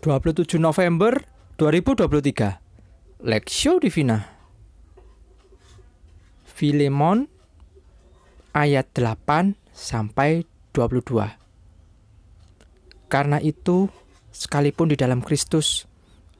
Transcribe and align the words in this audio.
27 0.00 0.56
November 0.56 1.12
2023 1.60 3.20
Lexio 3.20 3.76
Divina 3.76 4.32
Filemon 6.48 7.28
ayat 8.56 8.88
8 8.96 9.60
sampai 9.76 10.48
22 10.72 11.36
Karena 13.12 13.44
itu 13.44 13.92
sekalipun 14.32 14.88
di 14.88 14.96
dalam 14.96 15.20
Kristus 15.20 15.84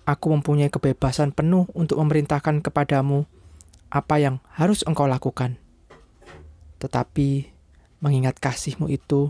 aku 0.08 0.32
mempunyai 0.32 0.72
kebebasan 0.72 1.36
penuh 1.36 1.68
untuk 1.76 2.00
memerintahkan 2.00 2.64
kepadamu 2.64 3.28
apa 3.92 4.16
yang 4.16 4.40
harus 4.56 4.80
engkau 4.88 5.04
lakukan. 5.04 5.60
Tetapi 6.80 7.52
mengingat 8.00 8.40
kasihmu 8.40 8.88
itu 8.88 9.28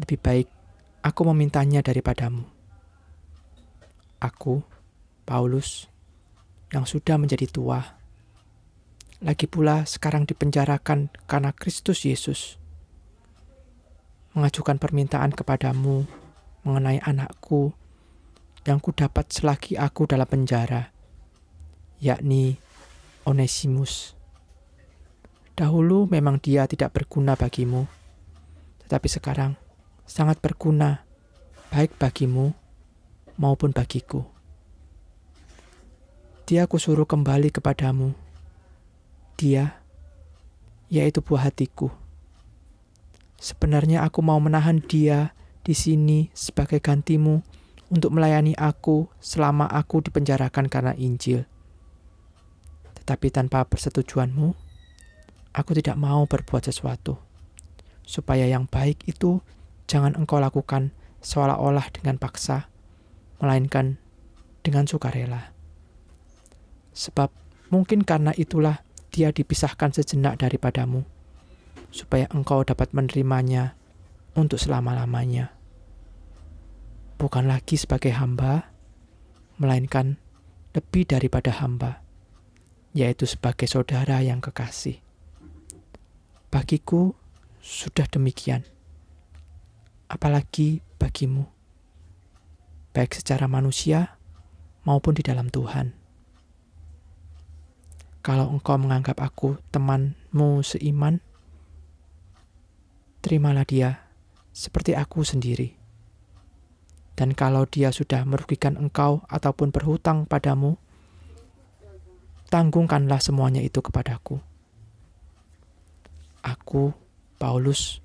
lebih 0.00 0.16
baik 0.16 0.48
aku 1.04 1.28
memintanya 1.28 1.84
daripadamu 1.84 2.55
aku, 4.20 4.62
Paulus, 5.26 5.90
yang 6.72 6.88
sudah 6.88 7.16
menjadi 7.20 7.46
tua, 7.48 7.96
lagi 9.24 9.48
pula 9.48 9.88
sekarang 9.88 10.28
dipenjarakan 10.28 11.08
karena 11.24 11.50
Kristus 11.56 12.04
Yesus, 12.04 12.60
mengajukan 14.36 14.76
permintaan 14.76 15.32
kepadamu 15.32 16.04
mengenai 16.66 17.00
anakku 17.00 17.72
yang 18.68 18.82
ku 18.82 18.92
dapat 18.92 19.30
selagi 19.30 19.78
aku 19.78 20.04
dalam 20.04 20.28
penjara, 20.28 20.90
yakni 22.02 22.58
Onesimus. 23.24 24.12
Dahulu 25.56 26.04
memang 26.12 26.36
dia 26.36 26.68
tidak 26.68 26.92
berguna 26.92 27.32
bagimu, 27.32 27.88
tetapi 28.84 29.08
sekarang 29.08 29.56
sangat 30.04 30.36
berguna 30.44 31.06
baik 31.72 31.96
bagimu 31.96 32.52
maupun 33.36 33.72
bagiku. 33.72 34.24
Dia 36.46 36.64
kusuruh 36.68 37.08
kembali 37.08 37.50
kepadamu. 37.50 38.14
Dia, 39.36 39.82
yaitu 40.88 41.20
buah 41.20 41.50
hatiku. 41.50 41.90
Sebenarnya 43.36 44.06
aku 44.06 44.24
mau 44.24 44.40
menahan 44.40 44.80
dia 44.80 45.36
di 45.66 45.76
sini 45.76 46.32
sebagai 46.32 46.80
gantimu 46.80 47.42
untuk 47.92 48.14
melayani 48.14 48.54
aku 48.56 49.10
selama 49.18 49.66
aku 49.68 50.02
dipenjarakan 50.02 50.66
karena 50.70 50.94
Injil. 50.96 51.44
Tetapi 53.02 53.26
tanpa 53.30 53.62
persetujuanmu, 53.66 54.54
aku 55.54 55.70
tidak 55.78 55.94
mau 55.98 56.26
berbuat 56.26 56.66
sesuatu. 56.66 57.18
Supaya 58.06 58.46
yang 58.46 58.70
baik 58.70 59.06
itu 59.10 59.42
jangan 59.90 60.14
engkau 60.14 60.38
lakukan 60.38 60.94
seolah-olah 61.22 61.90
dengan 61.90 62.18
paksa, 62.22 62.70
melainkan 63.40 64.00
dengan 64.64 64.88
sukarela. 64.88 65.52
Sebab 66.96 67.28
mungkin 67.70 68.02
karena 68.02 68.32
itulah 68.34 68.82
dia 69.12 69.32
dipisahkan 69.32 69.96
sejenak 69.96 70.40
daripadamu, 70.40 71.04
supaya 71.88 72.28
engkau 72.34 72.60
dapat 72.66 72.92
menerimanya 72.92 73.76
untuk 74.36 74.60
selama-lamanya. 74.60 75.54
Bukan 77.16 77.48
lagi 77.48 77.80
sebagai 77.80 78.12
hamba, 78.12 78.68
melainkan 79.56 80.20
lebih 80.76 81.08
daripada 81.08 81.48
hamba, 81.64 82.04
yaitu 82.92 83.24
sebagai 83.24 83.64
saudara 83.64 84.20
yang 84.20 84.44
kekasih. 84.44 85.00
Bagiku 86.52 87.16
sudah 87.64 88.04
demikian, 88.08 88.68
apalagi 90.12 90.84
bagimu 91.00 91.55
baik 92.96 93.12
secara 93.12 93.44
manusia 93.44 94.16
maupun 94.88 95.12
di 95.12 95.20
dalam 95.20 95.52
Tuhan. 95.52 95.92
Kalau 98.24 98.48
engkau 98.48 98.80
menganggap 98.80 99.20
aku 99.20 99.60
temanmu 99.68 100.64
seiman, 100.64 101.20
terimalah 103.20 103.68
dia 103.68 104.00
seperti 104.56 104.96
aku 104.96 105.28
sendiri. 105.28 105.76
Dan 107.12 107.36
kalau 107.36 107.68
dia 107.68 107.92
sudah 107.92 108.24
merugikan 108.24 108.80
engkau 108.80 109.20
ataupun 109.28 109.68
berhutang 109.76 110.24
padamu, 110.24 110.80
tanggungkanlah 112.48 113.20
semuanya 113.20 113.60
itu 113.60 113.84
kepadaku. 113.84 114.40
Aku, 116.40 116.96
Paulus, 117.36 118.00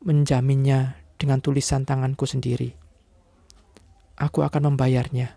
menjaminnya 0.00 1.00
dengan 1.20 1.40
tulisan 1.44 1.84
tanganku 1.84 2.24
sendiri 2.24 2.85
aku 4.16 4.42
akan 4.42 4.72
membayarnya. 4.74 5.36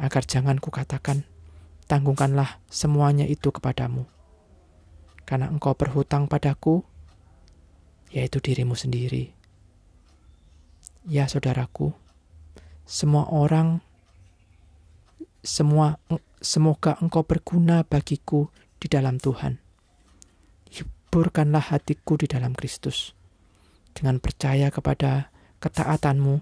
Agar 0.00 0.24
jangan 0.24 0.56
kukatakan, 0.56 1.28
tanggungkanlah 1.88 2.60
semuanya 2.72 3.28
itu 3.28 3.52
kepadamu. 3.52 4.08
Karena 5.28 5.52
engkau 5.52 5.76
berhutang 5.76 6.28
padaku, 6.28 6.84
yaitu 8.08 8.40
dirimu 8.40 8.72
sendiri. 8.72 9.36
Ya 11.08 11.28
saudaraku, 11.28 11.92
semua 12.88 13.28
orang, 13.28 13.84
semua 15.44 16.00
semoga 16.40 16.96
engkau 17.00 17.24
berguna 17.24 17.84
bagiku 17.84 18.48
di 18.78 18.86
dalam 18.86 19.18
Tuhan. 19.18 19.58
Hiburkanlah 20.68 21.74
hatiku 21.74 22.16
di 22.16 22.30
dalam 22.30 22.54
Kristus. 22.54 23.12
Dengan 23.92 24.22
percaya 24.22 24.70
kepada 24.70 25.32
ketaatanmu, 25.58 26.40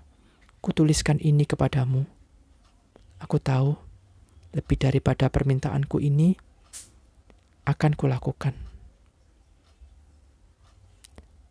kutuliskan 0.66 1.22
ini 1.22 1.47
kepadamu. 1.47 2.03
Aku 3.22 3.38
tahu 3.38 3.78
lebih 4.50 4.75
daripada 4.75 5.31
permintaanku 5.31 6.03
ini 6.03 6.34
akan 7.71 7.94
kulakukan. 7.94 8.50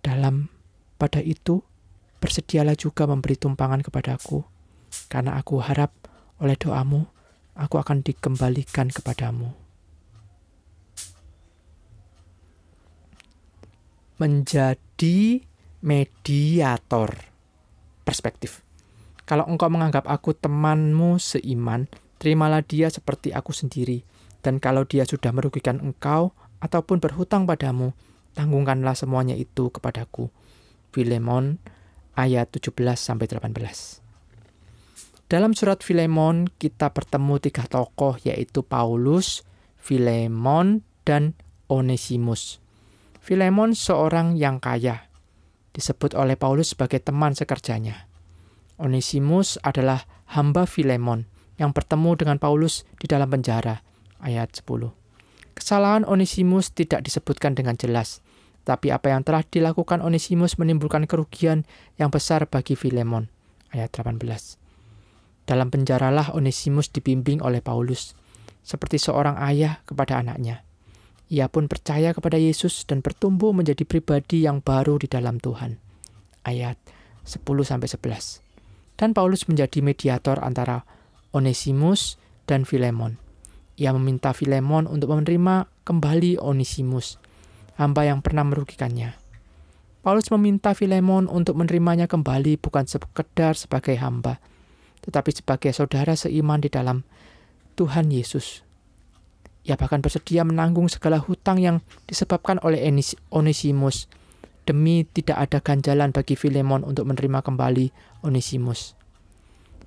Dalam 0.04 0.52
pada 1.00 1.24
itu, 1.24 1.64
bersedialah 2.20 2.76
juga 2.76 3.08
memberi 3.08 3.40
tumpangan 3.40 3.80
kepadaku, 3.80 4.44
karena 5.08 5.40
aku 5.40 5.64
harap 5.64 5.96
oleh 6.44 6.60
doamu, 6.60 7.08
aku 7.56 7.80
akan 7.80 8.04
dikembalikan 8.04 8.92
kepadamu. 8.92 9.56
Menjadi 14.20 15.40
mediator 15.80 17.16
perspektif. 18.04 18.65
Kalau 19.26 19.50
engkau 19.50 19.74
menganggap 19.74 20.06
aku 20.06 20.38
temanmu 20.38 21.18
seiman, 21.18 21.90
terimalah 22.22 22.62
dia 22.62 22.94
seperti 22.94 23.34
aku 23.34 23.50
sendiri. 23.50 24.06
Dan 24.46 24.62
kalau 24.62 24.86
dia 24.86 25.02
sudah 25.10 25.34
merugikan 25.34 25.82
engkau 25.82 26.38
ataupun 26.62 27.02
berhutang 27.02 27.50
padamu, 27.50 27.98
tanggungkanlah 28.38 28.94
semuanya 28.94 29.34
itu 29.34 29.74
kepadaku. 29.74 30.30
Filemon 30.94 31.58
ayat 32.14 32.54
17-18 32.54 33.26
Dalam 35.26 35.52
surat 35.58 35.82
Filemon, 35.82 36.48
kita 36.62 36.94
bertemu 36.94 37.42
tiga 37.42 37.66
tokoh 37.66 38.22
yaitu 38.22 38.62
Paulus, 38.62 39.42
Filemon, 39.82 40.86
dan 41.02 41.34
Onesimus. 41.66 42.62
Filemon 43.26 43.74
seorang 43.74 44.38
yang 44.38 44.62
kaya, 44.62 45.10
disebut 45.74 46.14
oleh 46.14 46.38
Paulus 46.38 46.78
sebagai 46.78 47.02
teman 47.02 47.34
sekerjanya. 47.34 48.06
Onesimus 48.76 49.56
adalah 49.64 50.04
hamba 50.36 50.68
Filemon 50.68 51.24
yang 51.56 51.72
bertemu 51.72 52.20
dengan 52.20 52.38
Paulus 52.44 52.84
di 53.00 53.08
dalam 53.08 53.32
penjara. 53.32 53.80
Ayat 54.20 54.52
10. 54.52 54.92
Kesalahan 55.56 56.04
Onesimus 56.04 56.76
tidak 56.76 57.08
disebutkan 57.08 57.56
dengan 57.56 57.80
jelas, 57.80 58.20
tapi 58.68 58.92
apa 58.92 59.16
yang 59.16 59.24
telah 59.24 59.48
dilakukan 59.48 60.04
Onesimus 60.04 60.60
menimbulkan 60.60 61.08
kerugian 61.08 61.64
yang 61.96 62.12
besar 62.12 62.44
bagi 62.52 62.76
Filemon. 62.76 63.32
Ayat 63.72 63.96
18. 63.96 64.20
Dalam 65.48 65.72
penjaralah 65.72 66.36
Onesimus 66.36 66.92
dibimbing 66.92 67.40
oleh 67.40 67.64
Paulus, 67.64 68.12
seperti 68.60 69.00
seorang 69.00 69.40
ayah 69.48 69.80
kepada 69.88 70.20
anaknya. 70.20 70.68
Ia 71.32 71.48
pun 71.48 71.72
percaya 71.72 72.12
kepada 72.12 72.36
Yesus 72.36 72.84
dan 72.84 73.00
bertumbuh 73.00 73.56
menjadi 73.56 73.88
pribadi 73.88 74.44
yang 74.44 74.60
baru 74.60 75.00
di 75.00 75.08
dalam 75.08 75.40
Tuhan. 75.40 75.80
Ayat 76.46 76.78
10-11 77.26 78.45
dan 78.96 79.12
Paulus 79.12 79.48
menjadi 79.52 79.84
mediator 79.84 80.40
antara 80.40 80.88
Onesimus 81.36 82.16
dan 82.48 82.64
Filemon. 82.64 83.20
Ia 83.76 83.92
meminta 83.92 84.32
Filemon 84.32 84.88
untuk 84.88 85.12
menerima 85.12 85.68
kembali 85.84 86.40
Onesimus, 86.40 87.20
hamba 87.76 88.08
yang 88.08 88.24
pernah 88.24 88.48
merugikannya. 88.48 89.20
Paulus 90.00 90.32
meminta 90.32 90.72
Filemon 90.72 91.28
untuk 91.28 91.60
menerimanya 91.60 92.08
kembali 92.08 92.62
bukan 92.62 92.88
sekedar 92.88 93.58
sebagai 93.60 94.00
hamba, 94.00 94.40
tetapi 95.04 95.34
sebagai 95.34 95.76
saudara 95.76 96.16
seiman 96.16 96.64
di 96.64 96.72
dalam 96.72 97.04
Tuhan 97.76 98.14
Yesus. 98.14 98.64
Ia 99.66 99.76
bahkan 99.76 100.00
bersedia 100.00 100.46
menanggung 100.46 100.88
segala 100.88 101.18
hutang 101.18 101.58
yang 101.58 101.82
disebabkan 102.06 102.62
oleh 102.62 102.86
Onesimus 103.34 104.06
demi 104.66 105.06
tidak 105.06 105.38
ada 105.50 105.62
ganjalan 105.62 106.10
bagi 106.10 106.34
Filemon 106.34 106.82
untuk 106.82 107.06
menerima 107.06 107.46
kembali 107.46 107.94
Onesimus. 108.26 108.98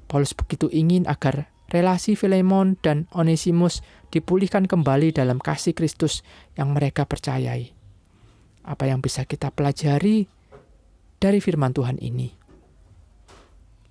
Paulus 0.08 0.32
begitu 0.32 0.72
ingin 0.72 1.04
agar 1.04 1.52
relasi 1.68 2.16
Filemon 2.16 2.80
dan 2.80 3.04
Onesimus 3.12 3.84
dipulihkan 4.08 4.64
kembali 4.64 5.12
dalam 5.12 5.36
kasih 5.36 5.76
Kristus 5.76 6.24
yang 6.56 6.72
mereka 6.72 7.04
percayai. 7.04 7.76
Apa 8.64 8.88
yang 8.88 9.04
bisa 9.04 9.28
kita 9.28 9.52
pelajari 9.52 10.24
dari 11.20 11.38
firman 11.44 11.76
Tuhan 11.76 12.00
ini? 12.00 12.32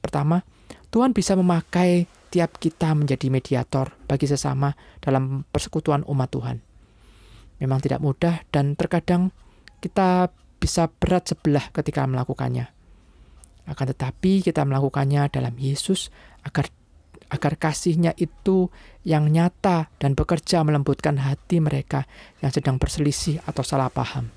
Pertama, 0.01 0.41
Tuhan 0.89 1.13
bisa 1.13 1.37
memakai 1.37 2.09
tiap 2.33 2.57
kita 2.57 2.97
menjadi 2.97 3.29
mediator 3.29 3.93
bagi 4.09 4.25
sesama 4.25 4.73
dalam 5.03 5.45
persekutuan 5.49 6.01
umat 6.09 6.29
Tuhan. 6.33 6.57
Memang 7.57 7.79
tidak 7.81 8.01
mudah 8.01 8.45
dan 8.53 8.77
terkadang 8.77 9.33
kita 9.81 10.29
bisa 10.67 10.91
berat 10.91 11.31
sebelah 11.31 11.71
ketika 11.71 12.03
melakukannya. 12.03 12.67
Akan 13.63 13.87
tetapi 13.87 14.43
kita 14.43 14.67
melakukannya 14.67 15.31
dalam 15.31 15.55
Yesus 15.55 16.11
agar 16.43 16.67
agar 17.31 17.55
kasihnya 17.55 18.11
itu 18.19 18.67
yang 19.07 19.31
nyata 19.31 19.87
dan 19.99 20.15
bekerja 20.15 20.63
melembutkan 20.67 21.19
hati 21.19 21.63
mereka 21.63 22.03
yang 22.43 22.51
sedang 22.51 22.75
berselisih 22.79 23.39
atau 23.47 23.63
salah 23.63 23.87
paham. 23.87 24.27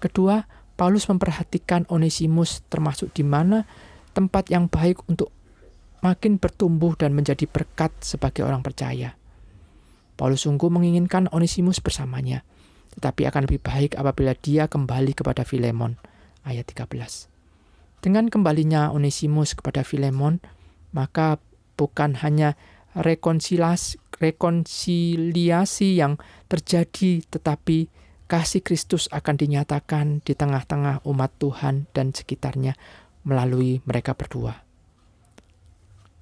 Kedua, 0.00 0.48
Paulus 0.76 1.08
memperhatikan 1.12 1.84
Onesimus 1.92 2.64
termasuk 2.72 3.12
di 3.12 3.24
mana 3.24 3.68
tempat 4.16 4.48
yang 4.48 4.68
baik 4.68 5.04
untuk 5.08 5.28
makin 6.04 6.40
bertumbuh 6.40 6.96
dan 6.96 7.12
menjadi 7.12 7.44
berkat 7.44 7.92
sebagai 8.00 8.44
orang 8.44 8.64
percaya. 8.64 9.16
Paulus 10.16 10.44
sungguh 10.48 10.68
menginginkan 10.68 11.30
Onesimus 11.32 11.80
bersamanya, 11.80 12.44
tetapi 12.98 13.30
akan 13.30 13.46
lebih 13.46 13.62
baik 13.62 13.94
apabila 13.94 14.34
dia 14.34 14.66
kembali 14.66 15.14
kepada 15.14 15.46
Filemon. 15.46 15.94
Ayat 16.42 16.66
13. 16.66 17.30
Dengan 18.02 18.26
kembalinya 18.26 18.90
Onesimus 18.90 19.54
kepada 19.54 19.86
Filemon, 19.86 20.42
maka 20.90 21.38
bukan 21.78 22.18
hanya 22.18 22.58
rekonsiliasi, 22.98 24.02
rekonsiliasi 24.18 26.02
yang 26.02 26.18
terjadi, 26.50 27.22
tetapi 27.30 27.86
kasih 28.26 28.66
Kristus 28.66 29.06
akan 29.14 29.38
dinyatakan 29.38 30.26
di 30.26 30.34
tengah-tengah 30.34 31.06
umat 31.06 31.30
Tuhan 31.38 31.86
dan 31.94 32.10
sekitarnya 32.10 32.74
melalui 33.22 33.78
mereka 33.86 34.18
berdua. 34.18 34.66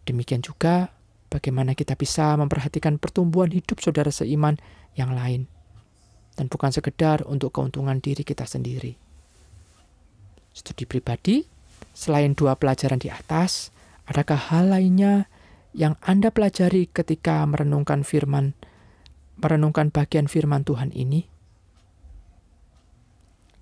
Demikian 0.07 0.45
juga 0.45 0.93
bagaimana 1.33 1.75
kita 1.75 1.99
bisa 1.99 2.37
memperhatikan 2.39 3.01
pertumbuhan 3.03 3.51
hidup 3.51 3.83
saudara 3.83 4.15
seiman 4.15 4.55
yang 4.95 5.13
lain, 5.13 5.51
dan 6.37 6.53
bukan 6.53 6.71
sekedar 6.71 7.25
untuk 7.25 7.57
keuntungan 7.57 7.99
diri 7.99 8.23
kita 8.23 8.45
sendiri. 8.45 8.95
Studi 10.53 10.85
pribadi 10.85 11.57
Selain 11.97 12.37
dua 12.37 12.61
pelajaran 12.61 13.01
di 13.01 13.09
atas, 13.09 13.73
adakah 14.05 14.37
hal 14.37 14.69
lainnya 14.69 15.33
yang 15.73 15.97
Anda 16.05 16.29
pelajari 16.29 16.93
ketika 16.93 17.41
merenungkan 17.49 18.05
firman, 18.05 18.53
merenungkan 19.41 19.89
bagian 19.89 20.29
firman 20.29 20.61
Tuhan 20.61 20.93
ini? 20.93 21.25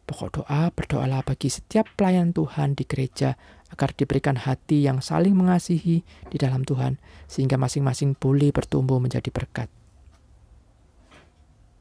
Pokok 0.05 0.43
doa, 0.43 0.69
berdoalah 0.75 1.23
bagi 1.23 1.47
setiap 1.47 1.95
pelayan 1.95 2.35
Tuhan 2.35 2.75
di 2.75 2.83
gereja 2.83 3.39
agar 3.71 3.95
diberikan 3.95 4.35
hati 4.35 4.83
yang 4.83 4.99
saling 4.99 5.39
mengasihi 5.39 6.03
di 6.27 6.37
dalam 6.37 6.67
Tuhan, 6.67 6.99
sehingga 7.31 7.55
masing-masing 7.55 8.19
boleh 8.19 8.51
bertumbuh 8.51 8.99
menjadi 8.99 9.31
berkat. 9.31 9.71